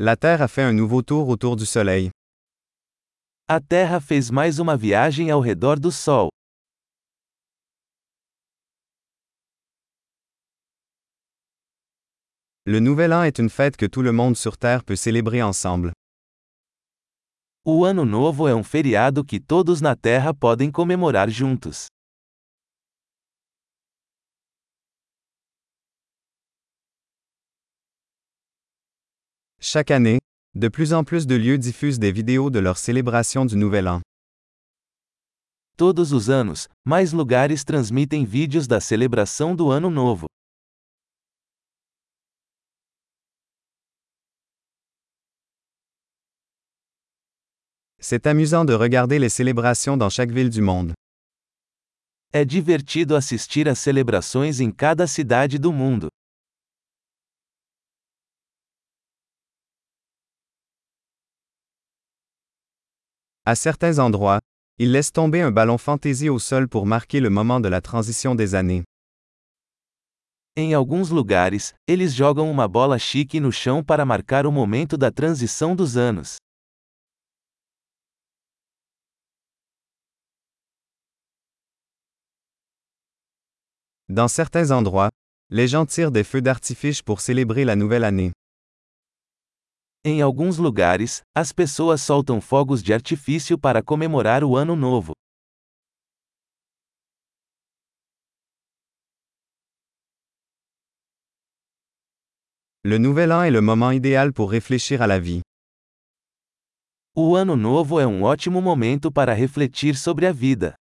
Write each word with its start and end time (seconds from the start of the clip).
La 0.00 0.14
Terre 0.14 0.42
a 0.42 0.46
fait 0.46 0.62
un 0.62 0.72
nouveau 0.72 1.02
tour 1.02 1.28
autour 1.28 1.56
du 1.56 1.66
Soleil. 1.66 2.12
A 3.48 3.58
Terra 3.58 3.98
fez 3.98 4.30
mais 4.30 4.60
uma 4.60 4.76
viagem 4.76 5.28
ao 5.28 5.40
redor 5.40 5.80
do 5.80 5.90
Sol. 5.90 6.28
Le 12.64 12.78
Nouvel 12.78 13.12
An 13.12 13.24
est 13.24 13.40
une 13.40 13.50
fête 13.50 13.76
que 13.76 13.86
tout 13.86 14.02
le 14.02 14.12
monde 14.12 14.36
sur 14.36 14.56
Terre 14.56 14.84
peut 14.84 14.94
célébrer 14.94 15.42
ensemble. 15.42 15.90
O 17.64 17.84
Ano 17.84 18.04
Novo 18.04 18.46
é 18.46 18.54
um 18.54 18.62
feriado 18.62 19.24
que 19.24 19.40
todos 19.40 19.80
na 19.80 19.96
Terra 19.96 20.32
podem 20.32 20.70
comemorar 20.70 21.28
juntos. 21.28 21.88
Chaque 29.70 29.90
année, 29.90 30.18
de 30.54 30.68
plus 30.68 30.94
en 30.94 31.04
plus 31.04 31.26
de 31.26 31.34
lieux 31.34 31.58
diffusent 31.58 31.98
des 31.98 32.10
vidéos 32.10 32.48
de 32.48 32.58
leur 32.58 32.78
célébration 32.78 33.44
du 33.44 33.54
Nouvel 33.54 33.86
An. 33.86 34.00
Todos 35.76 36.14
os 36.14 36.30
anos, 36.30 36.68
mais 36.86 37.12
lugares 37.12 37.64
transmitem 37.66 38.24
vídeos 38.24 38.66
da 38.66 38.80
celebração 38.80 39.54
do 39.54 39.70
Ano 39.70 39.90
Novo. 39.90 40.26
C'est 48.00 48.26
amusant 48.26 48.64
de 48.64 48.72
regarder 48.72 49.18
les 49.18 49.28
célébrations 49.28 49.98
dans 49.98 50.08
chaque 50.08 50.30
ville 50.30 50.48
du 50.48 50.62
monde. 50.62 50.94
É 52.32 52.42
divertido 52.42 53.14
assistir 53.14 53.68
às 53.68 53.78
celebrações 53.78 54.60
em 54.60 54.70
cada 54.70 55.06
cidade 55.06 55.58
do 55.58 55.70
mundo. 55.70 56.08
À 63.50 63.54
certains 63.54 63.98
endroits, 63.98 64.40
ils 64.76 64.92
laissent 64.92 65.10
tomber 65.10 65.40
un 65.40 65.50
ballon 65.50 65.78
fantaisie 65.78 66.28
au 66.28 66.38
sol 66.38 66.68
pour 66.68 66.84
marquer 66.84 67.18
le 67.18 67.30
moment 67.30 67.60
de 67.60 67.68
la 67.70 67.80
transition 67.80 68.34
des 68.34 68.54
années. 68.54 68.84
Em 70.58 70.74
alguns 70.74 71.10
lugares, 71.10 71.72
eles 71.86 72.14
jogam 72.14 72.50
uma 72.50 72.68
bola 72.68 72.98
chique 72.98 73.40
no 73.40 73.50
chão 73.50 73.82
para 73.82 74.04
marcar 74.04 74.44
o 74.44 74.52
momento 74.52 74.98
da 74.98 75.10
transição 75.10 75.74
dos 75.74 75.96
anos. 75.96 76.36
Dans 84.10 84.28
certains 84.28 84.70
endroits, 84.70 85.08
les 85.48 85.68
gens 85.68 85.86
tirent 85.86 86.12
des 86.12 86.22
feux 86.22 86.42
d'artifice 86.42 87.00
pour 87.00 87.22
célébrer 87.22 87.64
la 87.64 87.76
nouvelle 87.76 88.04
année. 88.04 88.32
Em 90.04 90.22
alguns 90.22 90.58
lugares, 90.58 91.22
as 91.34 91.52
pessoas 91.52 92.00
soltam 92.00 92.40
fogos 92.40 92.82
de 92.82 92.92
artifício 92.94 93.58
para 93.58 93.82
comemorar 93.82 94.44
o 94.44 94.56
Ano 94.56 94.76
Novo. 94.76 95.12
Le 102.84 102.98
Nouvel 102.98 103.32
An 103.32 103.42
est 103.42 103.50
le 103.50 103.60
moment 103.60 103.90
idéal 103.90 104.32
pour 104.32 104.50
réfléchir 104.50 105.02
à 105.02 105.06
la 105.08 105.18
vie. 105.18 105.42
O 107.14 107.34
Ano 107.34 107.56
Novo 107.56 107.98
é 107.98 108.06
um 108.06 108.22
ótimo 108.22 108.62
momento 108.62 109.10
para 109.10 109.34
refletir 109.34 109.96
sobre 109.96 110.26
a 110.26 110.32
vida. 110.32 110.77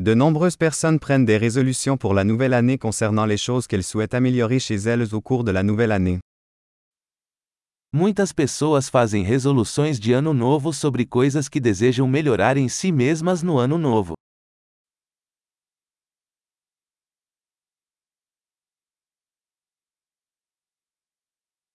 De 0.00 0.14
nombreuses 0.14 0.56
personnes 0.56 0.98
prennent 0.98 1.26
des 1.26 1.36
résolutions 1.36 1.98
pour 1.98 2.14
la 2.14 2.24
nouvelle 2.24 2.54
année 2.54 2.78
concernant 2.78 3.26
les 3.26 3.36
choses 3.36 3.66
qu'elles 3.66 3.84
souhaitent 3.84 4.14
améliorer 4.14 4.58
chez 4.58 4.76
elles 4.76 5.14
au 5.14 5.20
cours 5.20 5.44
de 5.44 5.50
la 5.50 5.62
nouvelle 5.62 5.92
année. 5.92 6.20
Muitas 7.92 8.32
pessoas 8.32 8.88
fazem 8.88 9.22
resoluções 9.22 10.00
de 10.00 10.14
ano 10.14 10.32
novo 10.32 10.72
sobre 10.72 11.04
coisas 11.04 11.50
que 11.50 11.60
desejam 11.60 12.08
melhorar 12.08 12.56
em 12.56 12.66
si 12.66 12.90
mesmas 12.92 13.42
no 13.42 13.58
ano 13.58 13.76
novo. 13.76 14.14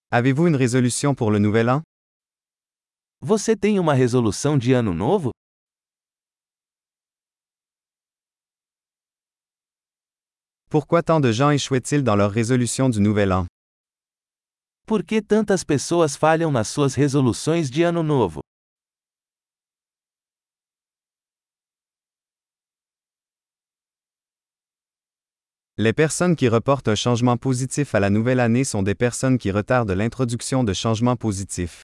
Avez-vous 0.10 0.48
une 0.48 0.56
résolution 0.56 1.14
pour 1.14 1.30
le 1.30 1.38
nouvel 1.38 1.70
an? 1.70 1.84
Você 3.22 3.56
tem 3.56 3.78
uma 3.78 3.94
resolução 3.94 4.58
de 4.58 4.74
ano 4.74 4.96
novo? 4.96 5.30
Pourquoi 10.70 11.04
tant 11.04 11.20
de 11.20 11.32
gens 11.32 11.52
échouent-ils 11.52 12.04
dans 12.04 12.16
leur 12.16 12.32
résolution 12.32 12.90
du 12.90 13.00
nouvel 13.00 13.32
an? 13.32 13.46
Por 14.86 15.04
que 15.04 15.20
tantas 15.20 15.64
pessoas 15.64 16.16
falham 16.16 16.52
nas 16.52 16.68
suas 16.68 16.96
resoluções 16.96 17.70
de 17.70 17.84
ano 17.84 18.04
novo? 18.04 18.42
Les 25.78 25.92
personnes 25.92 26.36
qui 26.38 26.48
reportent 26.48 26.88
un 26.88 26.96
changement 26.96 27.36
positif 27.36 27.96
à 27.96 28.00
la 28.00 28.10
nouvelle 28.10 28.40
année 28.40 28.64
sont 28.64 28.82
des 28.82 28.96
personnes 28.96 29.38
qui 29.38 29.52
retardent 29.52 29.92
l'introduction 29.92 30.64
de 30.64 30.72
changements 30.72 31.18
positifs. 31.18 31.82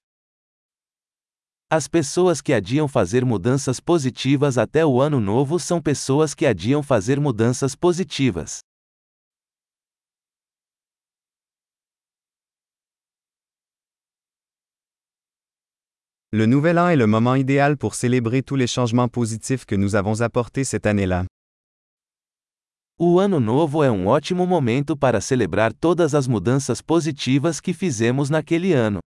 As 1.70 1.88
pessoas 1.88 2.40
que 2.40 2.52
adiam 2.52 2.88
fazer 2.88 3.24
mudanças 3.24 3.80
positivas 3.80 4.58
até 4.58 4.84
o 4.84 5.00
ano 5.00 5.20
novo 5.20 5.58
são 5.58 5.80
pessoas 5.80 6.34
que 6.34 6.46
adiam 6.46 6.82
fazer 6.82 7.20
mudanças 7.20 7.76
positivas. 7.76 8.60
Le 16.34 16.46
Nouvel 16.46 16.78
An 16.78 16.88
est 16.88 16.96
le 16.96 17.06
moment 17.06 17.34
idéal 17.34 17.76
pour 17.76 17.94
célébrer 17.94 18.42
tous 18.42 18.56
les 18.56 18.66
changements 18.66 19.06
positifs 19.06 19.66
que 19.66 19.74
nous 19.74 19.96
avons 19.96 20.22
apportés 20.22 20.64
cette 20.64 20.86
année-là. 20.86 21.26
O 22.98 23.20
Ano 23.20 23.38
Novo 23.38 23.84
é 23.84 23.90
um 23.90 24.06
ótimo 24.06 24.46
momento 24.46 24.96
para 24.96 25.20
celebrar 25.20 25.74
todas 25.74 26.14
as 26.14 26.26
mudanças 26.26 26.80
positivas 26.80 27.60
que 27.60 27.74
fizemos 27.74 28.30
naquele 28.30 28.72
ano. 28.72 29.00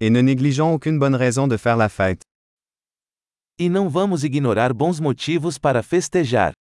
Et 0.00 0.08
ne 0.08 0.22
négligeons 0.22 0.72
aucune 0.72 0.98
bonne 0.98 1.14
raison 1.14 1.46
de 1.46 1.58
faire 1.58 1.76
la 1.76 1.90
fête. 1.90 2.22
E 3.58 3.68
não 3.68 3.90
vamos 3.90 4.24
ignorar 4.24 4.72
bons 4.72 4.98
motivos 4.98 5.58
para 5.58 5.82
festejar. 5.82 6.54